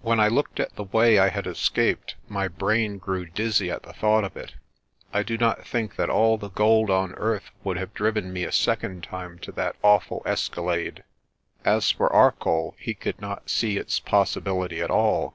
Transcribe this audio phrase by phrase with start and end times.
[0.00, 3.92] When I looked at the way I had escaped my brain grew dizzy at the
[3.92, 4.54] thought of it.
[5.12, 8.50] I do not think that all the gold on earth would have driven me a
[8.50, 11.04] second time to that awful escalade.
[11.66, 15.34] As for Arcoll, he could not see its possi bility at all.